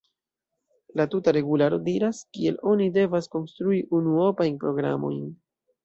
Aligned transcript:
La 0.99 1.05
tuta 1.15 1.33
regularo 1.37 1.79
diras, 1.89 2.23
kiel 2.39 2.59
oni 2.73 2.89
devas 2.99 3.31
konstrui 3.37 3.87
unuopajn 4.03 4.61
programojn. 4.67 5.27